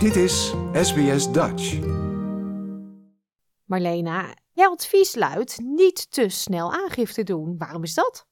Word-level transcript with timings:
Dit 0.00 0.16
is 0.16 0.54
SBS 0.72 1.32
Dutch. 1.32 1.78
Marlena, 3.64 4.34
jouw 4.52 4.72
advies 4.72 5.14
luidt 5.14 5.58
niet 5.58 6.10
te 6.10 6.28
snel 6.28 6.72
aangifte 6.72 7.22
doen. 7.22 7.54
Waarom 7.58 7.82
is 7.82 7.94
dat? 7.94 8.26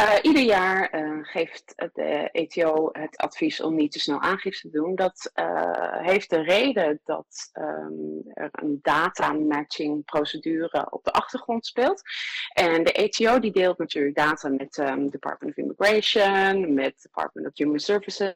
Uh, 0.00 0.14
ieder 0.22 0.42
jaar 0.42 0.94
uh, 0.94 1.18
geeft 1.22 1.72
de 1.92 2.28
ETO 2.32 2.88
het 2.92 3.16
advies 3.16 3.60
om 3.60 3.74
niet 3.74 3.92
te 3.92 4.00
snel 4.00 4.20
aangifte 4.20 4.70
te 4.70 4.78
doen. 4.78 4.94
Dat 4.94 5.32
heeft 6.02 6.30
de 6.30 6.42
reden 6.42 7.00
dat 7.04 7.50
um, 7.54 8.22
er 8.34 8.48
een 8.52 8.78
data 8.82 9.32
matching 9.32 10.04
procedure 10.04 10.86
op 10.90 11.04
de 11.04 11.12
achtergrond 11.12 11.66
speelt. 11.66 12.02
En 12.52 12.84
de 12.84 12.92
ETO 12.92 13.38
die 13.38 13.52
deelt 13.52 13.78
natuurlijk 13.78 14.16
data 14.16 14.48
met 14.48 14.78
um, 14.78 15.10
Department 15.10 15.56
of 15.56 15.64
Immigration, 15.64 16.74
met 16.74 17.02
Department 17.02 17.46
of 17.46 17.52
Human 17.54 17.78
Services 17.78 18.34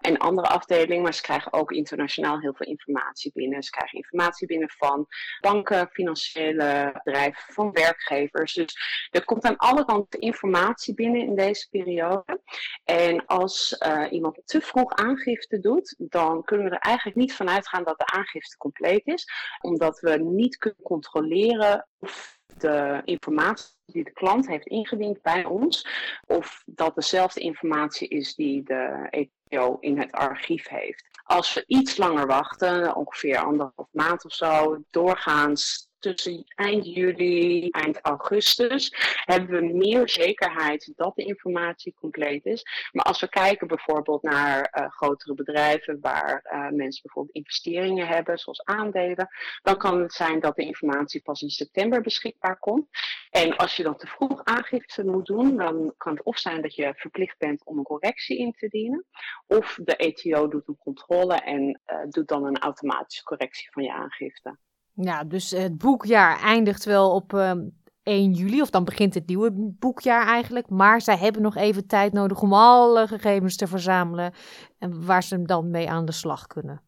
en 0.00 0.16
andere 0.16 0.48
afdelingen. 0.48 1.02
Maar 1.02 1.14
ze 1.14 1.22
krijgen 1.22 1.52
ook 1.52 1.70
internationaal 1.70 2.40
heel 2.40 2.54
veel 2.54 2.66
informatie 2.66 3.32
binnen. 3.34 3.62
Ze 3.62 3.70
krijgen 3.70 3.98
informatie 3.98 4.46
binnen 4.46 4.70
van 4.70 5.06
banken, 5.40 5.88
financiële 5.92 7.00
bedrijven, 7.04 7.54
van 7.54 7.72
werkgevers. 7.72 8.52
Dus 8.52 8.76
er 9.10 9.24
komt 9.24 9.44
aan 9.44 9.56
alle 9.56 9.84
kanten 9.84 10.20
informatie 10.20 10.76
binnen 10.86 11.20
in 11.20 11.34
deze 11.34 11.68
periode. 11.70 12.40
En 12.84 13.26
als 13.26 13.76
uh, 13.86 14.06
iemand 14.10 14.40
te 14.44 14.60
vroeg 14.60 14.92
aangifte 14.94 15.60
doet, 15.60 15.94
dan 15.98 16.42
kunnen 16.42 16.66
we 16.68 16.72
er 16.72 16.78
eigenlijk 16.78 17.16
niet 17.16 17.34
van 17.34 17.48
uitgaan 17.48 17.84
dat 17.84 17.98
de 17.98 18.06
aangifte 18.06 18.56
compleet 18.56 19.06
is, 19.06 19.26
omdat 19.60 20.00
we 20.00 20.18
niet 20.18 20.56
kunnen 20.56 20.82
controleren 20.82 21.88
of 21.98 22.38
de 22.58 23.02
informatie 23.04 23.76
die 23.86 24.04
de 24.04 24.12
klant 24.12 24.46
heeft 24.46 24.66
ingediend 24.66 25.22
bij 25.22 25.44
ons, 25.44 25.88
of 26.26 26.62
dat 26.66 26.94
dezelfde 26.94 27.40
informatie 27.40 28.08
is 28.08 28.34
die 28.34 28.62
de 28.62 29.08
ETO 29.10 29.76
in 29.80 29.98
het 29.98 30.12
archief 30.12 30.68
heeft. 30.68 31.08
Als 31.24 31.54
we 31.54 31.64
iets 31.66 31.96
langer 31.96 32.26
wachten, 32.26 32.96
ongeveer 32.96 33.38
anderhalf 33.38 33.88
maand 33.90 34.24
of 34.24 34.32
zo, 34.32 34.82
doorgaans 34.90 35.87
tussen 35.98 36.44
eind 36.54 36.86
juli, 36.86 37.68
eind 37.70 37.98
augustus, 38.02 38.92
hebben 39.24 39.60
we 39.60 39.76
meer 39.76 40.08
zekerheid 40.08 40.92
dat 40.96 41.16
de 41.16 41.24
informatie 41.24 41.94
compleet 41.94 42.46
is. 42.46 42.66
Maar 42.92 43.04
als 43.04 43.20
we 43.20 43.28
kijken 43.28 43.66
bijvoorbeeld 43.66 44.22
naar 44.22 44.74
uh, 44.78 44.90
grotere 44.90 45.34
bedrijven 45.34 45.98
waar 46.00 46.44
uh, 46.44 46.68
mensen 46.68 47.02
bijvoorbeeld 47.02 47.36
investeringen 47.36 48.06
hebben, 48.06 48.38
zoals 48.38 48.64
aandelen, 48.64 49.28
dan 49.62 49.76
kan 49.76 50.00
het 50.00 50.12
zijn 50.12 50.40
dat 50.40 50.56
de 50.56 50.64
informatie 50.64 51.22
pas 51.22 51.42
in 51.42 51.50
september 51.50 52.00
beschikbaar 52.00 52.58
komt. 52.58 52.86
En 53.30 53.56
als 53.56 53.76
je 53.76 53.82
dan 53.82 53.96
te 53.96 54.06
vroeg 54.06 54.44
aangifte 54.44 55.04
moet 55.04 55.26
doen, 55.26 55.56
dan 55.56 55.94
kan 55.96 56.12
het 56.12 56.22
of 56.22 56.38
zijn 56.38 56.62
dat 56.62 56.74
je 56.74 56.92
verplicht 56.96 57.38
bent 57.38 57.64
om 57.64 57.78
een 57.78 57.84
correctie 57.84 58.38
in 58.38 58.52
te 58.52 58.68
dienen, 58.68 59.04
of 59.46 59.78
de 59.82 59.96
ETO 59.96 60.48
doet 60.48 60.68
een 60.68 60.78
controle 60.78 61.34
en 61.34 61.80
uh, 61.86 61.98
doet 62.08 62.28
dan 62.28 62.44
een 62.44 62.58
automatische 62.58 63.24
correctie 63.24 63.70
van 63.72 63.82
je 63.82 63.92
aangifte. 63.92 64.58
Ja, 65.00 65.24
dus 65.24 65.50
het 65.50 65.78
boekjaar 65.78 66.40
eindigt 66.40 66.84
wel 66.84 67.14
op 67.14 67.32
uh, 67.32 67.50
ehm, 67.50 67.68
1 68.02 68.32
juli, 68.32 68.60
of 68.60 68.70
dan 68.70 68.84
begint 68.84 69.14
het 69.14 69.26
nieuwe 69.26 69.50
boekjaar 69.54 70.26
eigenlijk. 70.26 70.68
Maar 70.68 71.00
zij 71.00 71.16
hebben 71.16 71.42
nog 71.42 71.56
even 71.56 71.86
tijd 71.86 72.12
nodig 72.12 72.40
om 72.40 72.52
alle 72.52 73.06
gegevens 73.06 73.56
te 73.56 73.66
verzamelen 73.66 74.34
en 74.78 75.06
waar 75.06 75.22
ze 75.22 75.42
dan 75.42 75.70
mee 75.70 75.90
aan 75.90 76.04
de 76.04 76.12
slag 76.12 76.46
kunnen. 76.46 76.82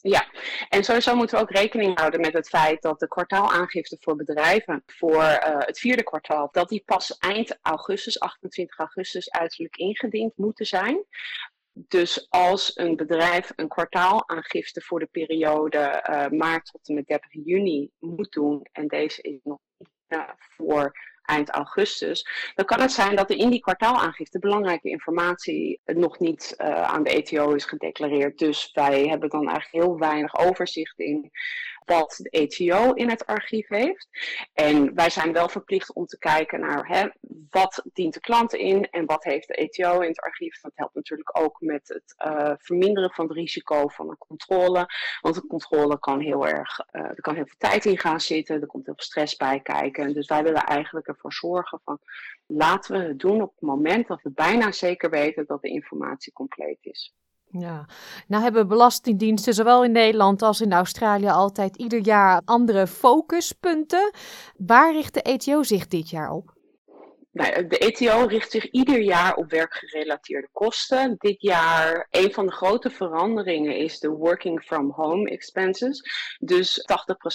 Ja, 0.00 0.26
en 0.68 0.84
sowieso 0.84 1.14
moeten 1.16 1.36
we 1.36 1.42
ook 1.42 1.50
rekening 1.50 1.98
houden 1.98 2.20
met 2.20 2.32
het 2.32 2.48
feit 2.48 2.82
dat 2.82 3.00
de 3.00 3.08
kwartaalaangifte 3.08 3.96
voor 4.00 4.16
bedrijven 4.16 4.82
voor 4.86 5.22
uh, 5.22 5.38
het 5.42 5.78
vierde 5.78 6.02
kwartaal, 6.02 6.48
dat 6.52 6.68
die 6.68 6.82
pas 6.86 7.18
eind 7.18 7.58
augustus, 7.62 8.20
28 8.20 8.78
augustus, 8.78 9.30
uiterlijk 9.30 9.76
ingediend 9.76 10.36
moeten 10.36 10.66
zijn. 10.66 11.04
Dus 11.88 12.26
als 12.30 12.76
een 12.76 12.96
bedrijf 12.96 13.52
een 13.56 13.68
kwartaalaangifte 13.68 14.80
voor 14.80 14.98
de 14.98 15.08
periode 15.10 16.04
uh, 16.10 16.38
maart 16.38 16.66
tot 16.66 16.88
en 16.88 16.94
met 16.94 17.06
30 17.06 17.30
juni 17.32 17.90
moet 17.98 18.32
doen, 18.32 18.66
en 18.72 18.86
deze 18.86 19.22
is 19.22 19.40
nog 19.42 19.58
uh, 20.08 20.28
voor 20.38 20.92
eind 21.22 21.50
augustus, 21.50 22.28
dan 22.54 22.64
kan 22.64 22.80
het 22.80 22.92
zijn 22.92 23.16
dat 23.16 23.30
er 23.30 23.36
in 23.36 23.50
die 23.50 23.60
kwartaalaangifte 23.60 24.38
belangrijke 24.38 24.88
informatie 24.88 25.80
nog 25.84 26.18
niet 26.18 26.54
aan 26.58 27.02
de 27.02 27.10
ETO 27.10 27.52
is 27.52 27.64
gedeclareerd. 27.64 28.38
Dus 28.38 28.70
wij 28.72 29.06
hebben 29.06 29.28
dan 29.28 29.48
eigenlijk 29.48 29.84
heel 29.84 29.98
weinig 29.98 30.38
overzicht 30.38 30.98
in 30.98 31.30
wat 31.88 32.18
de 32.22 32.30
ETO 32.30 32.92
in 32.92 33.10
het 33.10 33.26
archief 33.26 33.68
heeft. 33.68 34.08
En 34.52 34.94
wij 34.94 35.10
zijn 35.10 35.32
wel 35.32 35.48
verplicht 35.48 35.92
om 35.92 36.06
te 36.06 36.18
kijken 36.18 36.60
naar 36.60 36.86
hè, 36.86 37.08
wat 37.50 37.82
dient 37.92 38.14
de 38.14 38.20
klant 38.20 38.54
in 38.54 38.90
en 38.90 39.06
wat 39.06 39.24
heeft 39.24 39.48
de 39.48 39.54
ETO 39.54 40.00
in 40.00 40.08
het 40.08 40.20
archief. 40.20 40.60
Dat 40.60 40.72
helpt 40.74 40.94
natuurlijk 40.94 41.38
ook 41.38 41.60
met 41.60 41.88
het 41.88 42.14
uh, 42.26 42.52
verminderen 42.58 43.10
van 43.10 43.26
het 43.28 43.36
risico 43.36 43.88
van 43.88 44.10
een 44.10 44.18
controle. 44.18 44.86
Want 45.20 45.36
een 45.36 45.46
controle 45.46 45.98
kan 45.98 46.20
heel 46.20 46.46
erg, 46.46 46.78
uh, 46.92 47.02
er 47.02 47.20
kan 47.20 47.34
heel 47.34 47.46
veel 47.46 47.58
tijd 47.58 47.84
in 47.84 47.98
gaan 47.98 48.20
zitten, 48.20 48.60
er 48.60 48.66
komt 48.66 48.84
heel 48.86 48.94
veel 48.94 49.04
stress 49.04 49.36
bij 49.36 49.60
kijken. 49.60 50.14
Dus 50.14 50.26
wij 50.26 50.42
willen 50.42 50.64
eigenlijk 50.64 51.06
ervoor 51.06 51.32
zorgen 51.32 51.80
van 51.84 51.98
laten 52.46 53.00
we 53.00 53.06
het 53.06 53.18
doen 53.18 53.42
op 53.42 53.50
het 53.50 53.60
moment 53.60 54.06
dat 54.06 54.22
we 54.22 54.30
bijna 54.30 54.72
zeker 54.72 55.10
weten 55.10 55.46
dat 55.46 55.62
de 55.62 55.68
informatie 55.68 56.32
compleet 56.32 56.78
is. 56.80 57.14
Ja, 57.50 57.86
nou 58.26 58.42
hebben 58.42 58.68
belastingdiensten 58.68 59.54
zowel 59.54 59.84
in 59.84 59.92
Nederland 59.92 60.42
als 60.42 60.60
in 60.60 60.72
Australië 60.72 61.28
altijd 61.28 61.76
ieder 61.76 62.00
jaar 62.00 62.42
andere 62.44 62.86
focuspunten. 62.86 64.10
Waar 64.56 64.92
richt 64.92 65.14
de 65.14 65.22
ETO 65.22 65.62
zich 65.62 65.86
dit 65.86 66.10
jaar 66.10 66.30
op? 66.30 66.57
Nou, 67.38 67.66
de 67.66 67.78
ETO 67.78 68.26
richt 68.26 68.50
zich 68.50 68.70
ieder 68.70 69.00
jaar 69.00 69.34
op 69.34 69.50
werkgerelateerde 69.50 70.48
kosten. 70.52 71.14
Dit 71.18 71.42
jaar, 71.42 72.06
een 72.10 72.32
van 72.32 72.46
de 72.46 72.52
grote 72.52 72.90
veranderingen 72.90 73.76
is 73.76 73.98
de 73.98 74.08
working 74.08 74.62
from 74.62 74.90
home 74.90 75.30
expenses. 75.30 76.02
Dus 76.38 76.84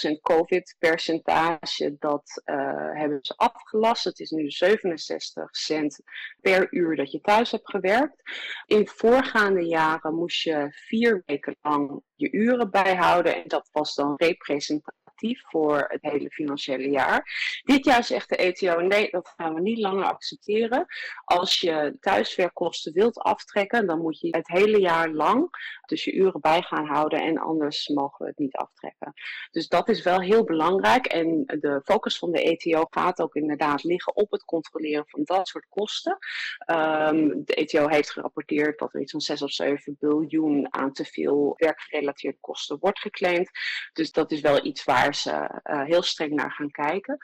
80% 0.08 0.20
COVID-percentage, 0.20 1.96
dat 1.98 2.42
uh, 2.44 2.56
hebben 2.92 3.18
ze 3.22 3.36
afgelast. 3.36 4.04
Het 4.04 4.20
is 4.20 4.30
nu 4.30 4.50
67 4.50 5.56
cent 5.56 6.00
per 6.40 6.66
uur 6.70 6.96
dat 6.96 7.10
je 7.10 7.20
thuis 7.20 7.50
hebt 7.50 7.70
gewerkt. 7.70 8.22
In 8.66 8.88
voorgaande 8.88 9.66
jaren 9.66 10.14
moest 10.14 10.42
je 10.42 10.66
vier 10.70 11.22
weken 11.26 11.56
lang 11.62 12.02
je 12.14 12.30
uren 12.30 12.70
bijhouden. 12.70 13.34
En 13.34 13.48
dat 13.48 13.68
was 13.72 13.94
dan 13.94 14.14
representatief 14.16 15.03
voor 15.50 15.84
het 15.88 16.02
hele 16.02 16.30
financiële 16.30 16.90
jaar. 16.90 17.32
Dit 17.64 17.84
jaar 17.84 18.04
zegt 18.04 18.28
de 18.28 18.36
ETO: 18.36 18.80
nee, 18.80 19.10
dat 19.10 19.32
gaan 19.36 19.54
we 19.54 19.60
niet 19.60 19.78
langer 19.78 20.04
accepteren. 20.04 20.86
Als 21.24 21.60
je 21.60 21.96
thuiswerkkosten 22.00 22.92
wilt 22.92 23.18
aftrekken, 23.18 23.86
dan 23.86 24.00
moet 24.00 24.20
je 24.20 24.28
het 24.30 24.48
hele 24.48 24.80
jaar 24.80 25.10
lang 25.10 25.50
dus 25.86 26.04
je 26.04 26.12
uren 26.12 26.40
bij 26.40 26.62
gaan 26.62 26.86
houden 26.86 27.22
en 27.22 27.38
anders 27.38 27.88
mogen 27.88 28.24
we 28.24 28.30
het 28.30 28.38
niet 28.38 28.54
aftrekken. 28.54 29.12
Dus 29.50 29.68
dat 29.68 29.88
is 29.88 30.02
wel 30.02 30.20
heel 30.20 30.44
belangrijk 30.44 31.06
en 31.06 31.44
de 31.46 31.80
focus 31.84 32.18
van 32.18 32.32
de 32.32 32.42
ETO 32.42 32.86
gaat 32.90 33.20
ook 33.20 33.34
inderdaad 33.34 33.82
liggen 33.82 34.16
op 34.16 34.30
het 34.30 34.44
controleren 34.44 35.04
van 35.06 35.20
dat 35.24 35.48
soort 35.48 35.66
kosten. 35.68 36.18
Um, 36.66 37.44
de 37.44 37.54
ETO 37.54 37.88
heeft 37.88 38.10
gerapporteerd 38.10 38.78
dat 38.78 38.94
er 38.94 39.00
iets 39.00 39.10
van 39.10 39.20
6 39.20 39.42
of 39.42 39.50
7 39.50 39.96
biljoen 40.00 40.66
aan 40.74 40.92
te 40.92 41.04
veel 41.04 41.54
werkgerelateerde 41.56 42.38
kosten 42.40 42.78
wordt 42.80 42.98
geclaimd. 42.98 43.50
Dus 43.92 44.12
dat 44.12 44.32
is 44.32 44.40
wel 44.40 44.64
iets 44.64 44.84
waar 44.84 45.03
ze 45.12 45.30
uh, 45.30 45.82
heel 45.82 46.02
streng 46.02 46.32
naar 46.32 46.50
gaan 46.50 46.70
kijken. 46.70 47.18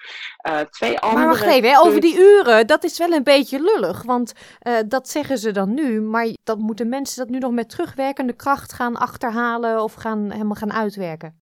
Uh, 0.49 0.59
twee 0.61 0.99
andere. 0.99 1.25
Maar 1.25 1.29
wacht 1.29 1.55
even, 1.55 1.71
hè, 1.71 1.79
over 1.79 2.01
die 2.01 2.19
uren, 2.19 2.67
dat 2.67 2.85
is 2.85 2.99
wel 2.99 3.13
een 3.13 3.23
beetje 3.23 3.61
lullig. 3.61 4.03
Want 4.03 4.33
uh, 4.63 4.79
dat 4.89 5.09
zeggen 5.09 5.39
ze 5.39 5.51
dan 5.51 5.75
nu, 5.75 6.01
maar 6.01 6.29
dat 6.45 6.59
moeten 6.59 6.89
mensen 6.89 7.19
dat 7.19 7.29
nu 7.29 7.39
nog 7.39 7.53
met 7.53 7.69
terugwerkende 7.69 8.33
kracht 8.33 8.73
gaan 8.73 8.97
achterhalen 8.97 9.83
of 9.83 9.95
gaan, 9.95 10.31
helemaal 10.31 10.55
gaan 10.55 10.73
uitwerken? 10.73 11.41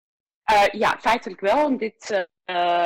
Ja, 0.71 0.97
feitelijk 0.99 1.41
wel. 1.41 1.77
Dit 1.77 2.27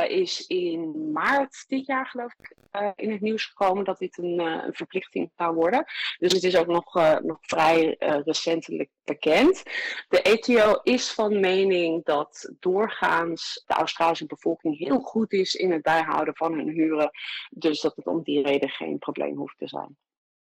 is 0.08 0.48
in 0.48 1.12
maart 1.12 1.64
dit 1.68 1.86
jaar, 1.86 2.06
geloof 2.06 2.34
ik, 2.38 2.56
uh, 2.72 2.90
in 2.96 3.12
het 3.12 3.22
nieuws 3.22 3.46
gekomen 3.46 3.86
dat 3.86 3.98
dit 3.98 4.18
een, 4.18 4.40
een, 4.40 4.74
verplichting 4.74 5.32
zou 5.36 5.56
worden. 5.56 5.86
Dus 6.18 6.34
het 6.34 6.44
is 6.44 6.58
ook 6.58 6.68
nog, 6.68 6.94
nog 7.24 7.38
vrij 7.42 7.96
recentelijk 8.00 8.90
bekend. 9.04 9.64
De 10.08 10.22
ETO 10.22 10.80
is 10.84 11.12
van 11.12 11.40
mening 11.40 12.06
dat 12.06 12.54
doorgaans 12.60 13.64
de 13.66 13.74
Australische 13.74 14.26
bevolking 14.26 14.78
heel 14.78 15.00
goed 15.00 15.34
is 15.34 15.54
in 15.54 15.72
het 15.72 15.82
bijhouden 15.82 16.36
van 16.36 16.54
hun 16.54 16.70
huren. 16.70 17.10
Dus 17.50 17.82
dat 17.82 17.96
het 17.96 18.08
om 18.08 18.24
die 18.24 18.42
reden 18.42 18.70
geen 18.70 18.98
probleem 18.98 19.38
hoeft 19.38 19.58
te 19.58 19.68
zijn. 19.68 19.98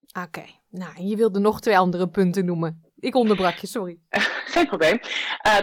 Oké, 0.08 0.26
okay. 0.26 0.60
nou, 0.68 1.02
je 1.02 1.16
wilde 1.16 1.38
nog 1.38 1.60
twee 1.60 1.78
andere 1.78 2.08
punten 2.08 2.44
noemen. 2.44 2.82
Ik 2.98 3.14
onderbrak 3.14 3.54
je, 3.54 3.66
sorry. 3.66 3.98
Geen 4.58 4.66
probleem. 4.66 5.00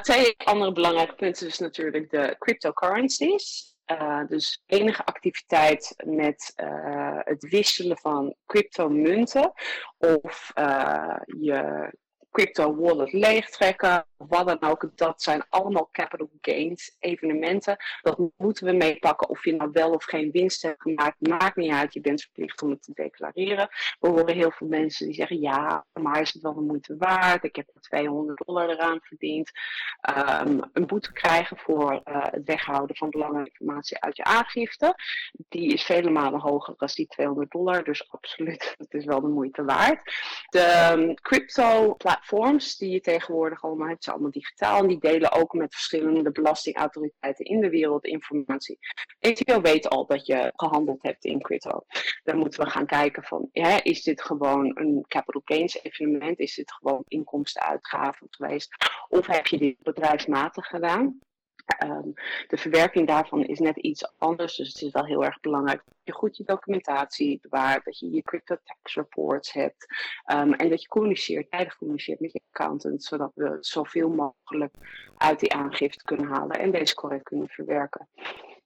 twee 0.01 0.36
andere 0.38 0.71
belangrijke 0.71 1.15
punten 1.15 1.47
is 1.47 1.57
natuurlijk 1.57 2.09
de 2.09 2.36
cryptocurrencies. 2.39 3.74
Uh, 3.92 4.27
dus 4.27 4.63
enige 4.65 5.06
activiteit 5.06 5.94
met 6.06 6.53
uh, 6.56 7.19
het 7.19 7.50
wisselen 7.50 7.97
van 7.97 8.36
cryptomunten 8.45 9.51
of 9.97 10.51
je 11.25 11.89
crypto 12.31 12.75
wallet 12.75 13.13
leegtrekken 13.13 14.06
wat 14.27 14.48
dan 14.48 14.69
ook. 14.69 14.89
Dat 14.95 15.22
zijn 15.22 15.45
allemaal 15.50 15.89
capital 15.92 16.30
gains 16.42 16.95
evenementen. 17.00 17.77
Dat 18.01 18.19
moeten 18.38 18.66
we 18.66 18.72
meepakken. 18.72 19.30
Of 19.30 19.45
je 19.45 19.56
nou 19.56 19.69
wel 19.74 19.92
of 19.92 20.04
geen 20.04 20.31
winst 20.31 20.62
hebt 20.62 20.81
gemaakt, 20.81 21.27
maakt 21.27 21.56
niet 21.56 21.72
uit. 21.72 21.94
Je 21.94 22.01
bent 22.01 22.22
verplicht 22.22 22.62
om 22.62 22.69
het 22.69 22.83
te 22.83 22.92
declareren. 22.94 23.69
We 24.00 24.07
horen 24.07 24.36
heel 24.36 24.51
veel 24.51 24.68
mensen 24.68 25.06
die 25.06 25.16
zeggen: 25.16 25.39
ja, 25.39 25.86
maar 25.94 26.22
is 26.22 26.33
het 26.33 26.42
wel 26.42 26.54
de 26.54 26.62
moeite 26.62 26.95
waard? 26.98 27.44
Ik 27.44 27.56
heb 27.56 27.69
200 27.80 28.42
dollar 28.45 28.69
eraan 28.69 29.00
verdiend. 29.01 29.51
Um, 30.42 30.62
een 30.74 30.86
boete 30.86 31.12
krijgen 31.12 31.57
voor 31.57 31.92
uh, 31.94 32.00
het 32.06 32.45
weghouden 32.45 32.95
van 32.95 33.10
belangrijke 33.10 33.50
informatie 33.50 34.00
uit 34.00 34.18
je 34.18 34.24
aangifte. 34.24 34.95
Die 35.50 35.74
is 35.74 35.83
vele 35.83 36.10
malen 36.10 36.39
hoger 36.39 36.74
dan 36.77 36.89
die 36.94 37.07
200 37.07 37.51
dollar. 37.51 37.83
Dus 37.83 38.12
absoluut, 38.12 38.75
het 38.77 38.94
is 38.94 39.06
wel 39.06 39.22
de 39.22 39.27
moeite 39.27 39.63
waard. 39.63 40.13
De 40.50 40.94
um, 40.98 41.13
crypto-platforms 41.13 42.77
die 42.77 42.89
je 42.89 43.01
tegenwoordig 43.01 43.63
allemaal 43.63 43.88
hebt, 43.88 44.04
allemaal 44.15 44.31
digitaal. 44.31 44.81
En 44.81 44.88
die 44.88 45.00
delen 45.00 45.31
ook 45.31 45.53
met 45.53 45.73
verschillende 45.73 46.31
belastingautoriteiten 46.31 47.45
in 47.45 47.62
de 47.62 47.69
wereld 47.69 48.06
informatie. 48.06 48.77
ETO 49.19 49.62
weet 49.62 49.89
al 49.89 50.06
dat 50.06 50.25
je 50.25 50.51
gehandeld 50.56 51.03
hebt 51.03 51.25
in 51.25 51.41
crypto. 51.41 51.85
Dan 52.23 52.38
moeten 52.38 52.63
we 52.63 52.69
gaan 52.69 52.85
kijken 52.85 53.23
van, 53.23 53.50
is 53.83 54.03
dit 54.03 54.21
gewoon 54.21 54.71
een 54.77 55.06
capital 55.07 55.41
gains 55.45 55.83
evenement? 55.83 56.39
Is 56.39 56.56
dit 56.56 56.71
gewoon 56.71 57.03
inkomsten-uitgaven 57.07 58.27
geweest? 58.29 58.75
Of 59.07 59.27
heb 59.27 59.47
je 59.47 59.57
dit 59.57 59.83
bedrijfsmatig 59.83 60.65
gedaan? 60.65 61.19
Um, 61.83 62.13
de 62.47 62.57
verwerking 62.57 63.07
daarvan 63.07 63.45
is 63.45 63.59
net 63.59 63.77
iets 63.77 64.13
anders, 64.17 64.56
dus 64.56 64.67
het 64.67 64.81
is 64.81 64.91
wel 64.91 65.06
heel 65.06 65.23
erg 65.23 65.39
belangrijk 65.39 65.81
dat 65.85 65.95
je 66.03 66.12
goed 66.12 66.38
je 66.38 66.44
documentatie 66.44 67.39
bewaart, 67.41 67.85
dat 67.85 68.00
je 68.00 68.12
je 68.12 68.21
crypto 68.21 68.57
tax 68.63 68.95
reports 68.95 69.53
hebt 69.53 69.85
um, 70.33 70.53
en 70.53 70.69
dat 70.69 70.81
je 70.81 70.88
communiceert, 70.88 71.51
tijdig 71.51 71.77
communiceert 71.77 72.19
met 72.19 72.31
je 72.31 72.41
accountant, 72.51 73.03
zodat 73.03 73.31
we 73.35 73.57
zoveel 73.59 74.09
mogelijk 74.09 74.73
uit 75.17 75.39
die 75.39 75.53
aangifte 75.53 76.03
kunnen 76.03 76.27
halen 76.27 76.59
en 76.59 76.71
deze 76.71 76.95
correct 76.95 77.23
kunnen 77.23 77.50
verwerken. 77.50 78.07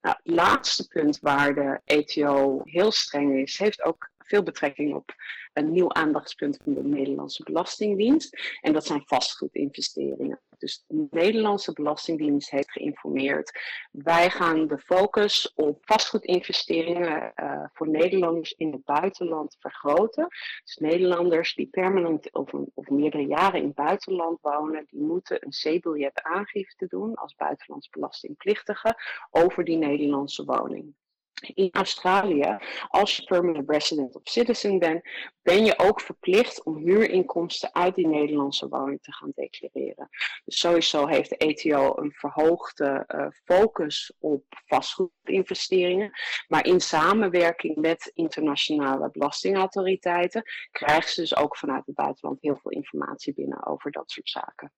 Nou, 0.02 0.16
het 0.24 0.34
laatste 0.36 0.88
punt 0.88 1.20
waar 1.20 1.56
de 1.56 1.80
ETO 1.86 2.62
heel 2.64 2.92
streng 2.92 3.40
is, 3.40 3.58
heeft 3.58 3.84
ook 3.84 4.10
veel 4.18 4.44
betrekking 4.44 4.94
op 4.96 5.14
een 5.54 5.72
nieuw 5.72 5.94
aandachtspunt 5.94 6.60
van 6.64 6.74
de 6.74 6.84
Nederlandse 6.84 7.44
Belastingdienst. 7.44 8.58
En 8.62 8.74
dat 8.74 8.86
zijn 8.86 9.04
vastgoedinvesteringen. 9.06 10.40
Dus 10.60 10.84
de 10.88 11.08
Nederlandse 11.10 11.74
Belastingdienst 11.74 12.50
heeft 12.50 12.72
geïnformeerd. 12.72 13.60
Wij 13.92 14.30
gaan 14.30 14.68
de 14.68 14.78
focus 14.80 15.54
op 15.56 15.78
vastgoedinvesteringen 15.82 17.32
uh, 17.36 17.64
voor 17.74 17.90
Nederlanders 17.90 18.52
in 18.52 18.72
het 18.72 18.84
buitenland 18.84 19.56
vergroten. 19.60 20.28
Dus 20.64 20.76
Nederlanders 20.76 21.56
die 21.56 21.68
permanent 21.68 22.34
of, 22.34 22.54
of 22.74 22.90
meerdere 22.90 23.26
jaren 23.26 23.60
in 23.60 23.66
het 23.66 23.76
buitenland 23.76 24.42
wonen, 24.42 24.86
die 24.90 25.02
moeten 25.02 25.46
een 25.46 25.80
C-biljet 25.80 26.24
aangifte 26.24 26.88
doen 26.88 27.16
als 27.16 27.36
buitenlands 27.36 27.90
belastingplichtige 27.90 28.96
over 29.32 29.64
die 29.64 29.78
Nederlandse 29.78 30.46
woning 30.46 30.96
in 31.40 31.70
Australië, 31.72 32.58
als 32.88 33.16
je 33.16 33.24
permanent 33.24 33.70
resident 33.70 34.16
of 34.16 34.22
citizen 34.24 34.80
bent, 34.80 35.10
ben 35.42 35.66
je 35.66 35.80
ook 35.80 36.02
verplicht 36.02 36.64
om 36.64 36.78
huurinkomsten 36.78 37.74
uit 37.74 37.96
die 37.96 38.08
Nederlandse 38.08 38.68
woning 38.68 39.02
te 39.02 39.14
gaan 39.14 39.32
declareren. 39.36 40.10
Dus 40.46 40.60
sowieso 40.60 41.08
heeft 41.08 41.30
de 41.30 41.38
ETO 41.38 41.94
een 41.96 42.12
verhoogde 42.12 43.04
uh, 43.08 43.28
focus 43.44 44.14
op 44.20 44.44
vastgoedinvesteringen. 44.50 46.12
Maar 46.48 46.66
in 46.66 46.80
samenwerking 46.80 47.76
met 47.76 48.12
internationale 48.14 49.10
belastingautoriteiten 49.12 50.44
krijgen 50.72 51.10
ze 51.10 51.22
dus 51.22 51.36
ook 51.36 51.58
vanuit 51.58 51.86
het 51.86 51.96
buitenland 51.96 52.42
heel 52.42 52.58
veel 52.62 52.72
informatie 52.72 53.34
binnen 53.34 53.66
over 53.66 53.92
dat 53.92 54.12
soort 54.12 54.30
zaken. 54.30 54.72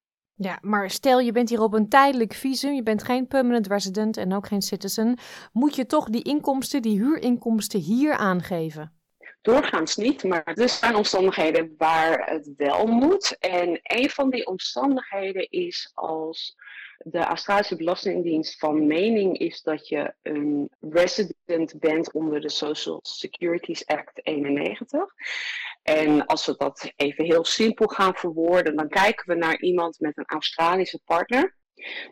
Ja, 0.43 0.57
maar 0.61 0.89
stel 0.89 1.19
je 1.19 1.31
bent 1.31 1.49
hier 1.49 1.61
op 1.61 1.73
een 1.73 1.89
tijdelijk 1.89 2.33
visum, 2.33 2.73
je 2.73 2.83
bent 2.83 3.03
geen 3.03 3.27
permanent 3.27 3.67
resident 3.67 4.17
en 4.17 4.33
ook 4.33 4.47
geen 4.47 4.61
citizen, 4.61 5.17
moet 5.51 5.75
je 5.75 5.85
toch 5.85 6.09
die 6.09 6.23
inkomsten, 6.23 6.81
die 6.81 6.97
huurinkomsten 6.97 7.79
hier 7.79 8.13
aangeven? 8.13 8.93
Doorgaans 9.41 9.95
niet, 9.95 10.23
maar 10.23 10.43
er 10.43 10.69
zijn 10.69 10.95
omstandigheden 10.95 11.73
waar 11.77 12.29
het 12.29 12.53
wel 12.57 12.85
moet. 12.85 13.37
En 13.39 13.79
een 13.83 14.09
van 14.09 14.29
die 14.29 14.47
omstandigheden 14.47 15.49
is 15.49 15.91
als 15.93 16.55
de 16.97 17.19
Australische 17.19 17.75
Belastingdienst 17.75 18.59
van 18.59 18.87
mening 18.87 19.37
is 19.37 19.61
dat 19.61 19.87
je 19.87 20.13
een 20.21 20.69
resident 20.79 21.79
bent 21.79 22.11
onder 22.11 22.41
de 22.41 22.49
Social 22.49 22.99
Securities 23.01 23.85
Act 23.85 24.19
91. 24.25 25.13
En 25.81 26.25
als 26.25 26.45
we 26.45 26.55
dat 26.57 26.91
even 26.95 27.25
heel 27.25 27.45
simpel 27.45 27.87
gaan 27.87 28.15
verwoorden, 28.15 28.75
dan 28.75 28.89
kijken 28.89 29.27
we 29.27 29.35
naar 29.35 29.59
iemand 29.59 29.99
met 29.99 30.17
een 30.17 30.25
Australische 30.25 31.01
partner. 31.05 31.59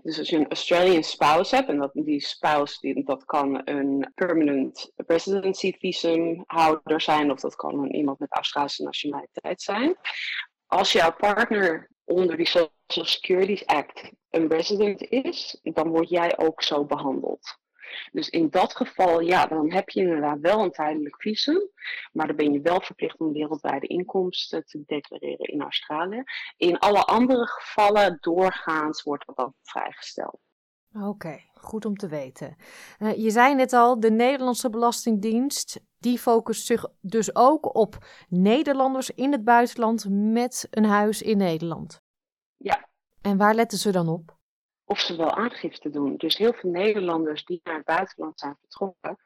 Dus 0.04 0.20
als 0.20 0.30
je 0.30 0.36
een 0.36 0.48
Australian 0.48 1.04
spouse 1.04 1.56
hebt, 1.56 1.70
en 1.70 1.78
dat, 1.78 1.92
die 1.94 2.22
spouse 2.22 2.78
die, 2.80 3.06
dat 3.06 3.26
kan 3.26 3.62
een 3.66 4.12
permanent 4.16 4.92
residency 4.96 5.74
visum 5.78 6.44
houder 6.48 7.02
zijn, 7.02 7.32
of 7.32 7.40
dat 7.40 7.56
kan 7.56 7.80
een 7.80 7.96
iemand 7.96 8.20
met 8.20 8.32
Australische 8.32 8.84
nationaliteit 8.84 9.62
zijn. 9.62 9.96
Als 10.68 10.92
jouw 10.92 11.16
partner 11.16 11.90
onder 12.06 12.38
die 12.38 12.46
Social 12.46 13.06
Security 13.06 13.64
Act 13.66 14.12
een 14.30 14.48
resident 14.48 15.02
is, 15.02 15.60
dan 15.64 15.90
word 15.90 16.10
jij 16.10 16.38
ook 16.38 16.64
zo 16.64 16.86
behandeld. 16.86 17.58
Dus 18.12 18.30
in 18.30 18.50
dat 18.50 18.76
geval, 18.76 19.20
ja, 19.20 19.46
dan 19.46 19.72
heb 19.72 19.90
je 19.90 20.02
inderdaad 20.02 20.40
wel 20.40 20.64
een 20.64 20.72
tijdelijk 20.72 21.22
visum, 21.22 21.70
maar 22.12 22.28
dan 22.28 22.36
ben 22.36 22.54
je 22.54 22.62
wel 22.62 22.82
verplicht 22.82 23.20
om 23.20 23.34
wereldwijde 23.34 23.88
inkomsten 23.88 24.66
te 24.66 24.84
declareren 24.86 25.46
in 25.46 25.62
Australië. 25.62 26.24
In 26.58 26.80
alle 26.80 27.04
andere 27.04 27.48
gevallen, 27.48 28.18
doorgaans, 28.20 29.04
wordt 29.04 29.26
dat 29.26 29.36
dan 29.36 29.54
vrijgesteld. 29.62 30.40
Oké, 30.94 31.40
goed 31.54 31.86
om 31.86 31.96
te 31.96 32.08
weten. 32.08 32.56
Uh, 33.00 33.16
je 33.16 33.30
zei 33.30 33.56
net 33.56 33.74
al, 33.74 34.00
de 34.00 34.12
Nederlandse 34.12 34.70
Belastingdienst, 34.70 35.82
die 35.98 36.20
focust 36.20 36.66
zich 36.66 36.86
dus 37.02 37.36
ook 37.36 37.76
op 37.76 37.98
Nederlanders 38.30 39.10
in 39.10 39.32
het 39.32 39.44
buitenland 39.44 40.06
met 40.10 40.68
een 40.70 40.86
huis 40.86 41.22
in 41.22 41.38
Nederland. 41.38 42.02
Ja. 42.58 42.90
En 43.22 43.38
waar 43.38 43.54
letten 43.56 43.78
ze 43.78 43.92
dan 43.92 44.08
op? 44.08 44.39
Of 44.90 45.00
ze 45.00 45.16
wel 45.16 45.32
aangifte 45.32 45.90
doen. 45.90 46.18
Dus 46.18 46.38
heel 46.38 46.54
veel 46.54 46.70
Nederlanders 46.70 47.46
die 47.46 47.60
naar 47.64 47.76
het 47.76 47.86
buitenland 47.86 48.40
zijn 48.40 48.58
vertrokken, 48.60 49.18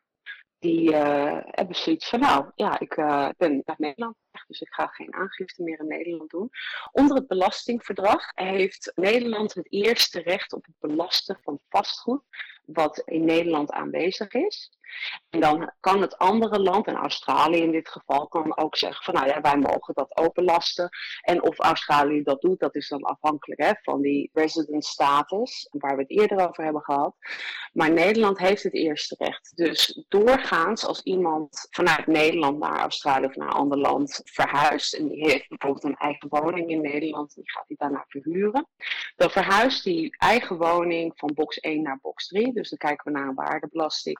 die 0.59 0.91
uh, 0.91 1.37
hebben 1.41 1.75
zoiets 1.75 2.09
van, 2.09 2.19
nou 2.19 2.51
ja, 2.55 2.79
ik 2.79 2.97
uh, 2.97 3.29
ben 3.37 3.61
naar 3.65 3.75
Nederland 3.77 4.15
dus 4.47 4.61
ik 4.61 4.73
ga 4.73 4.87
geen 4.87 5.13
aangifte 5.13 5.63
meer 5.63 5.79
in 5.79 5.87
Nederland 5.87 6.29
doen. 6.29 6.49
Onder 6.91 7.17
het 7.17 7.27
belastingverdrag 7.27 8.31
heeft 8.33 8.91
Nederland 8.95 9.53
het 9.53 9.71
eerste 9.71 10.21
recht 10.21 10.53
op 10.53 10.65
het 10.65 10.75
belasten 10.79 11.39
van 11.41 11.59
vastgoed 11.69 12.23
wat 12.65 13.01
in 13.05 13.25
Nederland 13.25 13.71
aanwezig 13.71 14.33
is. 14.33 14.71
En 15.29 15.39
dan 15.39 15.71
kan 15.79 16.01
het 16.01 16.17
andere 16.17 16.59
land, 16.59 16.87
en 16.87 16.95
Australië 16.95 17.61
in 17.61 17.71
dit 17.71 17.89
geval, 17.89 18.27
kan 18.27 18.57
ook 18.57 18.75
zeggen 18.75 19.03
van 19.03 19.13
nou 19.13 19.27
ja, 19.27 19.41
wij 19.41 19.57
mogen 19.57 19.93
dat 19.93 20.17
openlasten. 20.17 20.89
En 21.21 21.43
of 21.43 21.59
Australië 21.59 22.23
dat 22.23 22.41
doet, 22.41 22.59
dat 22.59 22.75
is 22.75 22.89
dan 22.89 23.03
afhankelijk 23.03 23.61
hè, 23.61 23.71
van 23.81 24.01
die 24.01 24.29
resident 24.33 24.85
status, 24.85 25.67
waar 25.71 25.95
we 25.95 26.01
het 26.01 26.11
eerder 26.11 26.47
over 26.49 26.63
hebben 26.63 26.81
gehad. 26.81 27.15
Maar 27.73 27.91
Nederland 27.91 28.37
heeft 28.37 28.63
het 28.63 28.73
eerste 28.73 29.15
recht. 29.19 29.51
Dus 29.55 30.05
doorgaans 30.07 30.85
als 30.85 31.01
iemand 31.01 31.67
vanuit 31.69 32.07
Nederland 32.07 32.59
naar 32.59 32.79
Australië 32.79 33.25
of 33.25 33.35
naar 33.35 33.47
een 33.47 33.53
ander 33.53 33.77
land 33.77 34.21
verhuist, 34.23 34.93
en 34.93 35.07
die 35.07 35.29
heeft 35.29 35.47
bijvoorbeeld 35.47 35.83
een 35.83 35.97
eigen 35.97 36.29
woning 36.29 36.69
in 36.69 36.81
Nederland, 36.81 37.35
die 37.35 37.51
gaat 37.51 37.67
hij 37.67 37.77
daarna 37.79 38.05
verhuren, 38.07 38.67
dan 39.15 39.29
verhuist 39.29 39.83
die 39.83 40.15
eigen 40.17 40.57
woning 40.57 41.11
van 41.15 41.33
box 41.33 41.59
1 41.59 41.81
naar 41.81 41.99
box 42.01 42.27
3. 42.27 42.53
Dus 42.53 42.69
dan 42.69 42.77
kijken 42.77 43.11
we 43.11 43.19
naar 43.19 43.27
een 43.27 43.35
waardebelasting. 43.35 44.19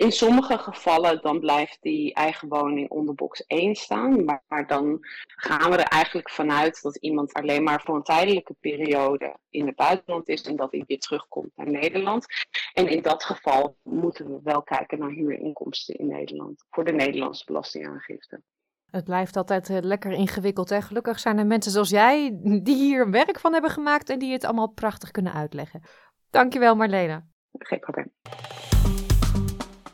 In 0.00 0.12
sommige 0.12 0.58
gevallen 0.58 1.22
dan 1.22 1.40
blijft 1.40 1.78
die 1.80 2.14
eigen 2.14 2.48
woning 2.48 2.90
onder 2.90 3.14
box 3.14 3.46
1 3.46 3.74
staan, 3.74 4.24
maar, 4.24 4.42
maar, 4.48 4.66
dan 4.66 4.98
gaan 5.26 5.70
we 5.70 5.76
er 5.76 5.88
eigenlijk 5.88 6.30
vanuit 6.30 6.82
dat 6.82 6.96
iemand 6.96 7.32
alleen 7.32 7.62
maar 7.62 7.82
voor 7.82 7.94
een 7.94 8.02
tijdelijke 8.02 8.56
periode 8.60 9.36
in 9.50 9.66
het 9.66 9.76
buitenland 9.76 10.28
is 10.28 10.42
en 10.42 10.56
dat 10.56 10.72
hij 10.72 10.84
weer 10.86 10.98
terugkomt 10.98 11.50
naar 11.56 11.70
Nederland. 11.70 12.26
En 12.72 12.88
in 12.88 13.02
dat 13.02 13.24
geval 13.24 13.76
moeten 13.82 14.26
we 14.26 14.40
wel 14.42 14.62
kijken 14.62 14.98
naar 14.98 15.10
huurinkomsten 15.10 15.94
in 15.94 16.06
Nederland 16.06 16.64
voor 16.70 16.84
de 16.84 16.92
Nederlandse 16.92 17.44
belastingaangifte. 17.44 18.42
Het 18.90 19.04
blijft 19.04 19.36
altijd 19.36 19.68
uh, 19.68 19.78
lekker 19.80 20.12
ingewikkeld. 20.12 20.68
Hè? 20.68 20.80
Gelukkig 20.80 21.18
zijn 21.18 21.38
er 21.38 21.46
mensen 21.46 21.72
zoals 21.72 21.90
jij 21.90 22.38
die 22.42 22.76
hier 22.76 23.10
werk 23.10 23.40
van 23.40 23.52
hebben 23.52 23.70
gemaakt 23.70 24.08
en 24.10 24.18
die 24.18 24.32
het 24.32 24.44
allemaal 24.44 24.72
prachtig 24.72 25.10
kunnen 25.10 25.32
uitleggen. 25.32 25.82
Dankjewel 26.30 26.76
Marlene. 26.76 27.24
Geen 27.52 27.80
probleem. 27.80 28.12